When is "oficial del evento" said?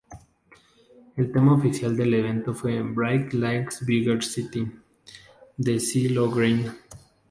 1.53-2.55